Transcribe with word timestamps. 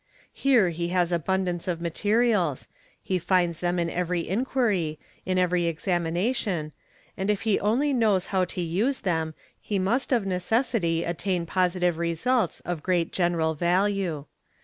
'Lei 0.45 0.69
e 0.69 0.71
he 0.71 0.87
has 0.87 1.11
abundance 1.11 1.67
of 1.67 1.79
materials, 1.79 2.67
he 3.03 3.19
finds 3.19 3.59
them 3.59 3.77
in 3.77 3.87
every 3.87 4.27
enquiry, 4.27 4.97
in 5.27 5.37
"@yery 5.37 5.67
examination, 5.69 6.71
and 7.15 7.29
if 7.29 7.41
he 7.41 7.59
only 7.59 7.93
knows 7.93 8.25
how 8.33 8.43
to 8.43 8.61
use 8.61 9.01
them 9.01 9.35
he 9.59 9.77
must 9.77 10.11
of 10.11 10.23
cessity 10.25 11.07
attain 11.07 11.45
positive 11.45 11.99
results 11.99 12.61
of 12.61 12.81
great 12.81 13.11
general 13.13 13.53
value. 13.53 14.25